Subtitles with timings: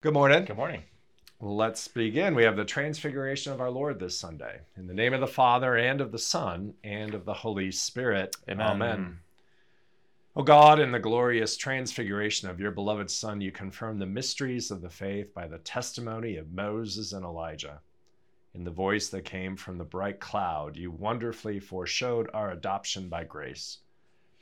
[0.00, 0.44] Good morning.
[0.44, 0.84] Good morning.
[1.40, 2.36] Let's begin.
[2.36, 4.60] We have the transfiguration of our Lord this Sunday.
[4.76, 8.36] In the name of the Father, and of the Son, and of the Holy Spirit.
[8.48, 8.64] Amen.
[8.64, 9.18] Amen.
[10.36, 14.82] O God, in the glorious transfiguration of your beloved Son, you confirm the mysteries of
[14.82, 17.80] the faith by the testimony of Moses and Elijah.
[18.54, 23.24] In the voice that came from the bright cloud, you wonderfully foreshowed our adoption by
[23.24, 23.78] grace.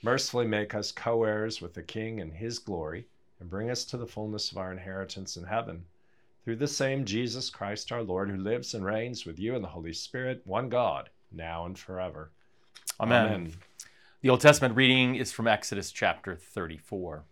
[0.03, 3.07] Mercifully make us co heirs with the King in his glory
[3.41, 5.85] and bring us to the fullness of our inheritance in heaven.
[6.45, 9.69] Through the same Jesus Christ our Lord, who lives and reigns with you in the
[9.69, 12.31] Holy Spirit, one God, now and forever.
[13.01, 13.53] Amen.
[14.23, 17.25] The Old Testament reading is from Exodus chapter 34.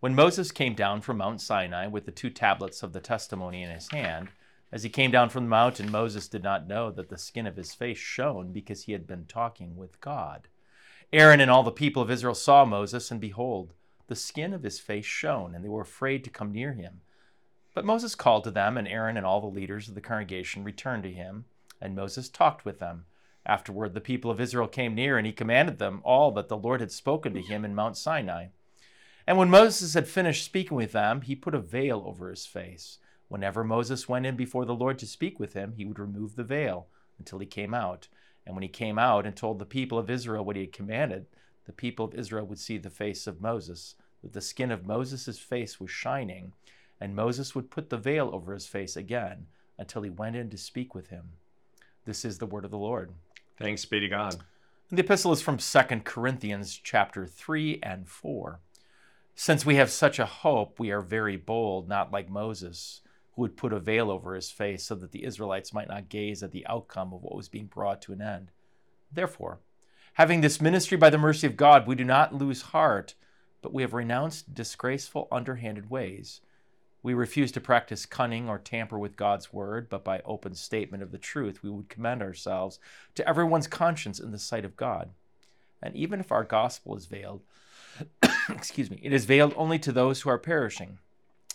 [0.00, 3.70] When Moses came down from Mount Sinai with the two tablets of the testimony in
[3.70, 4.28] his hand,
[4.72, 7.56] as he came down from the mountain, Moses did not know that the skin of
[7.56, 10.48] his face shone because he had been talking with God.
[11.12, 13.72] Aaron and all the people of Israel saw Moses, and behold,
[14.06, 17.00] the skin of his face shone, and they were afraid to come near him.
[17.74, 21.02] But Moses called to them, and Aaron and all the leaders of the congregation returned
[21.04, 21.46] to him,
[21.80, 23.06] and Moses talked with them.
[23.46, 26.80] Afterward, the people of Israel came near, and he commanded them all that the Lord
[26.80, 28.46] had spoken to him in Mount Sinai.
[29.26, 32.98] And when Moses had finished speaking with them, he put a veil over his face.
[33.28, 36.44] Whenever Moses went in before the Lord to speak with him, he would remove the
[36.44, 36.86] veil
[37.18, 38.08] until he came out.
[38.46, 41.26] And when he came out and told the people of Israel what he had commanded,
[41.66, 45.38] the people of Israel would see the face of Moses, that the skin of Moses'
[45.38, 46.52] face was shining,
[47.00, 49.46] and Moses would put the veil over his face again
[49.78, 51.30] until he went in to speak with him.
[52.04, 53.12] This is the word of the Lord.
[53.58, 54.36] Thanks be to God.
[54.90, 58.60] The epistle is from 2 Corinthians chapter 3 and 4.
[59.34, 63.00] Since we have such a hope, we are very bold, not like Moses,
[63.32, 66.42] who would put a veil over his face so that the Israelites might not gaze
[66.42, 68.52] at the outcome of what was being brought to an end.
[69.10, 69.58] Therefore,
[70.14, 73.14] Having this ministry by the mercy of God, we do not lose heart,
[73.62, 76.40] but we have renounced disgraceful, underhanded ways.
[77.02, 81.10] We refuse to practice cunning or tamper with God's word, but by open statement of
[81.10, 82.78] the truth, we would commend ourselves
[83.16, 85.10] to everyone's conscience in the sight of God.
[85.82, 87.42] And even if our gospel is veiled,
[88.48, 90.98] excuse me, it is veiled only to those who are perishing.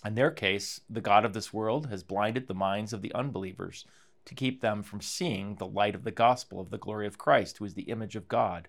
[0.05, 3.85] In their case, the God of this world has blinded the minds of the unbelievers
[4.29, 7.57] to keep them from seeing the light of the gospel of the glory of Christ,
[7.57, 8.67] who is the image of God.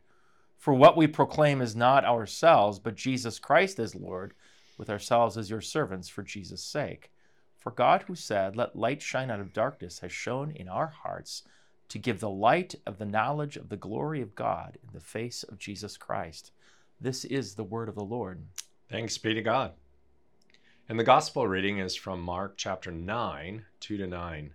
[0.57, 4.33] For what we proclaim is not ourselves, but Jesus Christ as Lord,
[4.79, 7.13] with ourselves as your servants for Jesus' sake.
[7.59, 11.43] For God, who said, Let light shine out of darkness, has shone in our hearts
[11.91, 15.43] to give the light of the knowledge of the glory of God in the face
[15.43, 16.53] of Jesus Christ.
[16.99, 18.41] This is the word of the Lord.
[18.89, 19.73] Thanks be to God.
[20.89, 24.55] And the gospel reading is from Mark chapter 9, 2 to 9.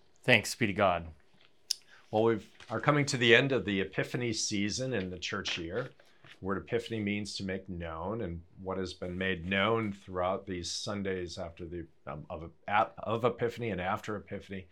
[0.23, 1.07] Thanks be to God.
[2.11, 2.39] Well, we
[2.69, 5.89] are coming to the end of the Epiphany season in the church year.
[6.41, 11.39] Word Epiphany means to make known, and what has been made known throughout these Sundays
[11.39, 12.51] after the um, of,
[12.99, 14.67] of Epiphany and after Epiphany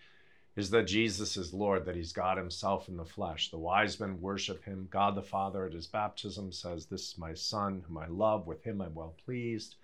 [0.55, 3.49] is that Jesus is Lord, that He's God Himself in the flesh.
[3.49, 4.87] The wise men worship Him.
[4.91, 8.45] God the Father at His baptism says, "This is my Son, whom I love.
[8.45, 9.77] With Him I'm well pleased."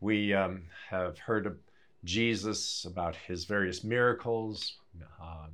[0.00, 1.58] We um, have heard
[2.04, 4.74] Jesus, about his various miracles,
[5.20, 5.46] uh,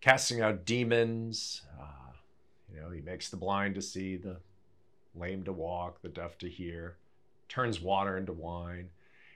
[0.00, 1.62] casting out demons.
[1.80, 2.12] Uh,
[2.72, 4.36] you know, he makes the blind to see, the
[5.14, 6.96] lame to walk, the deaf to hear,
[7.48, 8.90] turns water into wine.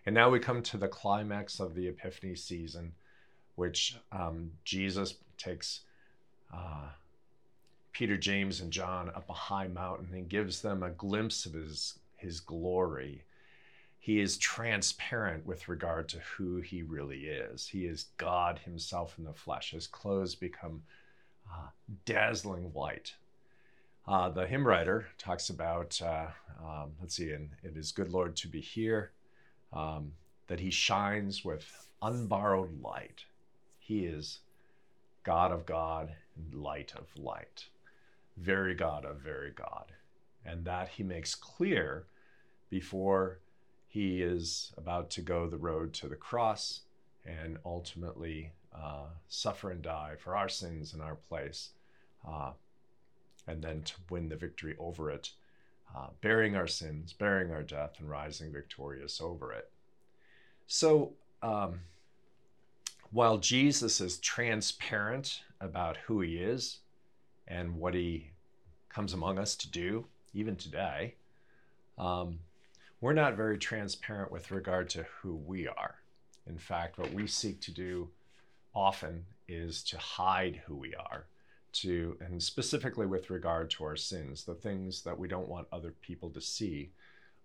[0.07, 2.93] And now we come to the climax of the Epiphany season,
[3.55, 5.81] which um, Jesus takes
[6.53, 6.89] uh,
[7.93, 11.99] Peter, James, and John up a high mountain and gives them a glimpse of his,
[12.17, 13.25] his glory
[14.11, 17.69] he is transparent with regard to who he really is.
[17.69, 19.71] He is God himself in the flesh.
[19.71, 20.83] His clothes become
[21.49, 21.69] uh,
[22.07, 23.15] dazzling white.
[24.09, 26.27] Uh, the hymn writer talks about, uh,
[26.61, 29.13] um, let's see, and it is good, Lord, to be here.
[29.73, 30.11] Um,
[30.49, 31.65] that he shines with
[32.03, 33.23] unborrowed light.
[33.79, 34.41] He is
[35.23, 37.67] God of God and light of light,
[38.37, 39.93] very God of very God.
[40.45, 42.07] And that he makes clear
[42.71, 43.39] before
[43.91, 46.83] he is about to go the road to the cross
[47.27, 51.71] and ultimately uh, suffer and die for our sins in our place,
[52.27, 52.53] uh,
[53.49, 55.33] and then to win the victory over it,
[55.95, 59.69] uh, bearing our sins, bearing our death, and rising victorious over it.
[60.69, 61.81] So, um,
[63.11, 66.79] while Jesus is transparent about who he is
[67.49, 68.31] and what he
[68.89, 71.17] comes among us to do, even today,
[71.99, 72.39] um,
[73.01, 75.97] we're not very transparent with regard to who we are.
[76.47, 78.11] In fact, what we seek to do
[78.75, 81.27] often is to hide who we are,
[81.73, 85.95] to and specifically with regard to our sins, the things that we don't want other
[86.03, 86.91] people to see,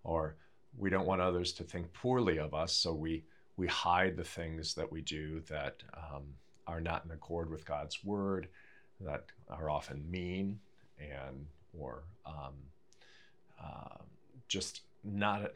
[0.04, 0.36] or
[0.78, 3.24] we don't want others to think poorly of us, so we
[3.56, 6.24] we hide the things that we do that um,
[6.66, 8.48] are not in accord with God's word,
[9.00, 10.58] that are often mean
[10.98, 11.46] and
[11.78, 12.54] or um,
[13.62, 13.98] uh,
[14.48, 15.52] just not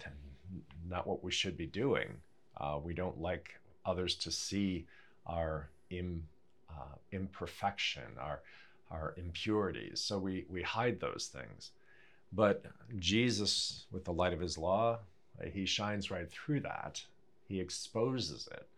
[0.89, 2.09] not what we should be doing.
[2.57, 4.87] Uh, we don't like others to see
[5.27, 6.27] our Im,
[6.69, 8.41] uh, imperfection, our
[8.91, 10.01] our impurities.
[10.01, 11.71] So we we hide those things.
[12.33, 12.65] But
[12.99, 14.99] Jesus, with the light of His law,
[15.53, 17.03] He shines right through that.
[17.49, 18.69] He exposes it,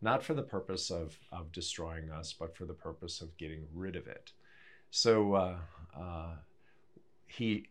[0.00, 3.96] not for the purpose of of destroying us, but for the purpose of getting rid
[3.96, 4.32] of it.
[4.90, 5.56] So uh,
[5.96, 6.34] uh
[7.26, 7.66] He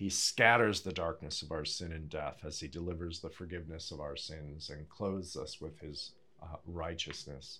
[0.00, 4.00] he scatters the darkness of our sin and death as he delivers the forgiveness of
[4.00, 6.12] our sins and clothes us with his
[6.42, 7.58] uh, righteousness.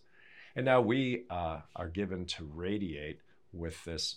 [0.56, 3.20] And now we uh, are given to radiate
[3.52, 4.16] with this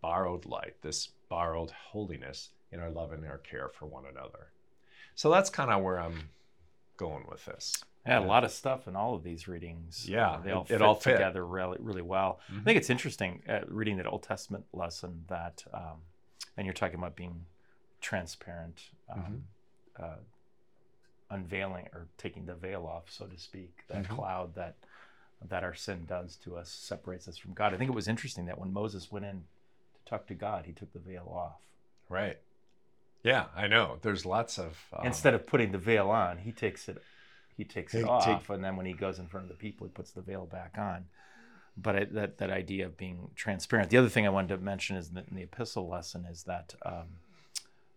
[0.00, 4.46] borrowed light, this borrowed holiness in our love and our care for one another.
[5.14, 6.30] So that's kind of where I'm
[6.96, 7.84] going with this.
[8.06, 10.08] Yeah, a lot of stuff in all of these readings.
[10.08, 11.12] Yeah, uh, they all it, fit it all fit.
[11.12, 12.40] together really, really well.
[12.50, 12.60] Mm-hmm.
[12.60, 15.98] I think it's interesting uh, reading that Old Testament lesson that, um,
[16.56, 17.44] and you're talking about being
[18.00, 19.18] transparent, um,
[19.98, 20.04] mm-hmm.
[20.04, 20.16] uh,
[21.30, 24.14] unveiling or taking the veil off, so to speak, that mm-hmm.
[24.14, 24.76] cloud that
[25.48, 27.72] that our sin does to us separates us from God.
[27.72, 29.44] I think it was interesting that when Moses went in
[29.94, 31.60] to talk to God, he took the veil off.
[32.08, 32.38] Right.
[33.22, 33.98] Yeah, I know.
[34.02, 37.02] There's lots of um, instead of putting the veil on, he takes it
[37.56, 39.86] he takes it off, take, and then when he goes in front of the people,
[39.86, 41.06] he puts the veil back on.
[41.76, 43.90] But I, that that idea of being transparent.
[43.90, 46.74] The other thing I wanted to mention is that in the epistle lesson is that
[46.86, 47.06] um,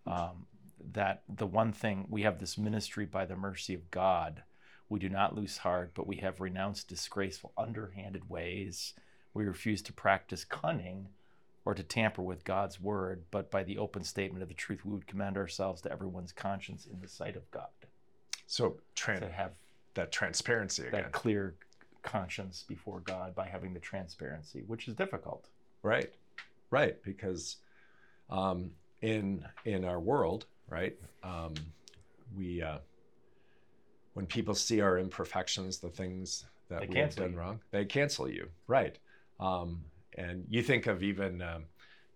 [0.08, 0.46] um,
[0.94, 4.44] that the one thing we have this ministry by the mercy of God.
[4.90, 8.94] We do not lose heart, but we have renounced disgraceful, underhanded ways.
[9.34, 11.08] We refuse to practice cunning
[11.64, 14.92] or to tamper with God's word, but by the open statement of the truth, we
[14.92, 17.70] would commend ourselves to everyone's conscience in the sight of God.
[18.48, 19.52] So, tran- to have
[19.94, 21.04] that transparency again.
[21.04, 21.56] That clear
[22.02, 25.48] conscience before God by having the transparency, which is difficult.
[25.84, 26.12] Right,
[26.72, 27.58] right, because
[28.30, 28.72] um,
[29.02, 30.96] in in our world, right?
[31.24, 31.54] Um,
[32.38, 32.80] we uh,
[34.14, 37.38] when people see our imperfections, the things that they we have done you.
[37.38, 38.98] wrong, they cancel you, right?
[39.40, 39.84] Um,
[40.18, 41.66] and you think of even um,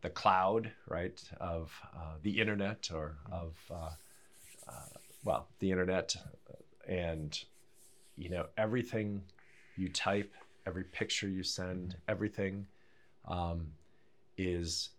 [0.02, 3.90] the cloud, right, of uh, the internet or of uh,
[4.68, 4.72] uh
[5.24, 6.16] well, the internet,
[6.88, 7.40] and
[8.16, 9.24] you know everything
[9.76, 10.32] you type,
[10.68, 12.68] every picture you send, everything
[13.27, 13.68] um,
[14.38, 14.89] is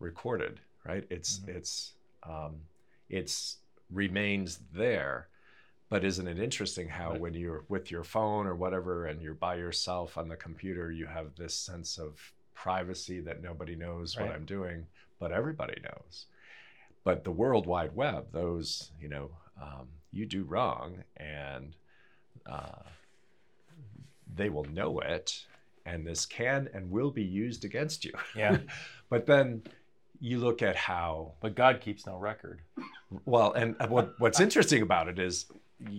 [0.00, 1.04] recorded right?
[1.10, 1.56] It's mm-hmm.
[1.56, 1.92] it's
[2.22, 2.56] um,
[3.08, 3.58] it's
[3.90, 5.28] remains there.
[5.90, 7.20] But isn't it interesting how right.
[7.20, 11.06] when you're with your phone or whatever and you're by yourself on the computer, you
[11.06, 12.20] have this sense of
[12.54, 14.26] privacy that nobody knows right.
[14.26, 14.86] what I'm doing,
[15.18, 16.26] but everybody knows.
[17.04, 19.30] But the World Wide Web, those, you know,
[19.60, 21.74] um, you do wrong and
[22.44, 22.82] uh,
[24.34, 25.46] they will know it
[25.86, 28.12] and this can and will be used against you.
[28.36, 28.58] Yeah.
[29.08, 29.62] but then
[30.20, 32.60] you look at how but god keeps no record.
[33.24, 35.46] Well and what, what's interesting about it is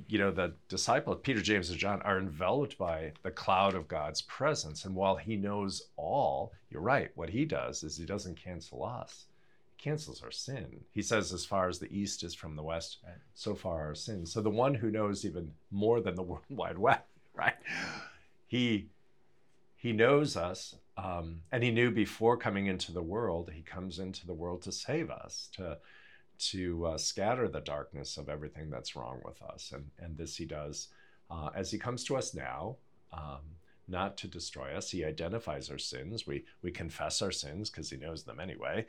[0.07, 4.21] you know the disciples peter james and john are enveloped by the cloud of god's
[4.23, 4.85] presence.
[4.85, 9.25] And while he knows all you're right what he does is he doesn't cancel us.
[9.75, 10.81] He cancels our sin.
[10.91, 13.15] He says as far as the east is from the west right.
[13.33, 16.77] so far our sins so the one who knows even more than the world wide
[16.77, 17.01] web
[17.33, 17.55] right?
[18.47, 18.89] He
[19.75, 24.27] he knows us um, and he knew before coming into the world, he comes into
[24.27, 25.77] the world to save us, to
[26.39, 29.73] to uh, scatter the darkness of everything that's wrong with us.
[29.73, 30.87] And, and this he does
[31.29, 32.77] uh, as he comes to us now,
[33.13, 33.41] um,
[33.87, 34.89] not to destroy us.
[34.89, 36.25] He identifies our sins.
[36.25, 38.85] We, we confess our sins because he knows them anyway,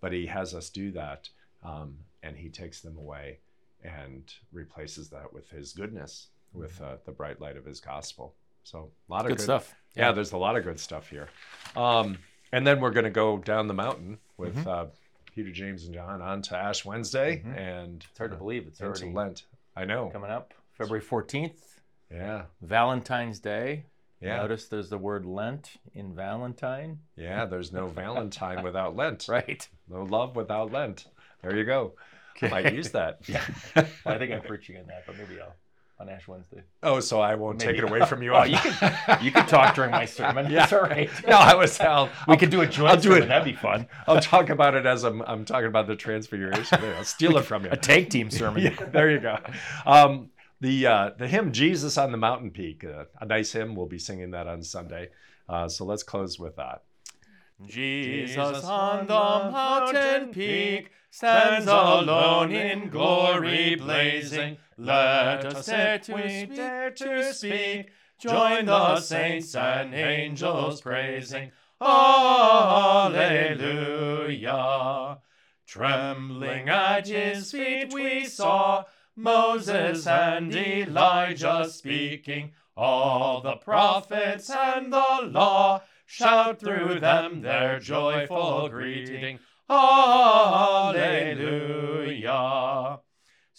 [0.00, 1.28] but he has us do that
[1.64, 3.38] um, and he takes them away
[3.82, 8.34] and replaces that with his goodness with uh, the bright light of his gospel.
[8.64, 9.74] So a lot of Good good, stuff.
[9.96, 11.28] Yeah, there's a lot of good stuff here.
[11.76, 12.18] Um,
[12.52, 14.68] and then we're going to go down the mountain with Mm-hmm.
[14.68, 14.86] uh,
[15.34, 17.56] Peter, James, and John on to Ash Wednesday Mhm.
[17.56, 19.44] and It's hard to believe it's into already Lent.
[19.76, 20.08] I know.
[20.10, 20.54] coming up.
[20.72, 23.84] February 14th, Yeah, Valentine's Day.
[24.20, 27.00] yeah, Notice there's the word Lent in Valentine.
[27.16, 27.44] yeah.
[27.46, 29.26] There's no Valentine without Lent.
[29.28, 29.68] Right.
[29.88, 31.06] No love without Lent.
[31.42, 31.94] There you go.
[32.42, 33.20] I might use that.
[33.28, 33.44] Yeah.
[34.06, 35.54] I think I'm preaching on that, but maybe I'll
[36.00, 36.62] on Ash Wednesday.
[36.82, 38.32] Oh, so I won't take it away from you.
[38.40, 40.50] Oh, you can you can talk during my sermon.
[40.50, 40.64] Yeah.
[40.64, 41.10] It's all right.
[41.28, 41.78] no, I was.
[41.78, 43.22] I'll, We could do a joint I'll do sermon.
[43.24, 43.26] it.
[43.26, 43.86] That'd be fun.
[44.06, 46.78] I'll talk about it as I'm, I'm talking about the transfiguration.
[46.96, 47.70] I'll steal it from you.
[47.70, 48.62] A tag team sermon.
[48.62, 49.38] Yeah, there you go.
[49.84, 50.30] Um,
[50.60, 53.74] the uh, the hymn "Jesus on the Mountain Peak," uh, a nice hymn.
[53.74, 55.10] We'll be singing that on Sunday.
[55.48, 56.82] Uh, so let's close with that.
[57.66, 64.56] Jesus on the mountain peak stands alone in glory blazing.
[64.82, 67.90] Let us dare we dare to speak.
[68.18, 71.50] Join the saints and angels praising.
[71.82, 73.18] Alleluia.
[75.66, 78.84] Trembling at his feet we saw
[79.14, 82.52] Moses and Elijah speaking.
[82.74, 89.40] All the prophets and the law shout through them their joyful greeting.
[89.68, 91.00] Alleluia.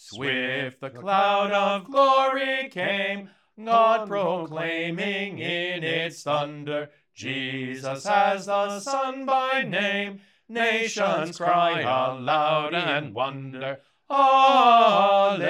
[0.03, 3.29] Swift the cloud of glory came,
[3.63, 10.21] God proclaiming in its thunder, Jesus as the Son by name.
[10.49, 13.79] Nations cry aloud and wonder,
[14.09, 15.41] Alleluia.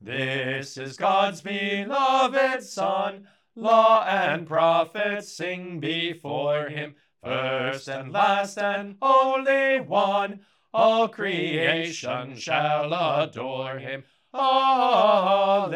[0.00, 3.28] This is God's beloved Son.
[3.54, 10.40] Law and prophets sing before him, first and last and only one.
[10.74, 14.02] All creation shall adore him.
[14.34, 15.70] Alleluia.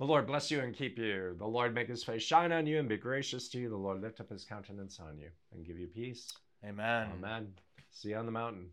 [0.00, 1.36] The Lord bless you and keep you.
[1.38, 3.68] The Lord make his face shine on you and be gracious to you.
[3.68, 6.32] The Lord lift up his countenance on you and give you peace.
[6.64, 7.10] Amen.
[7.16, 7.52] Amen.
[7.92, 8.70] See you on the mountain.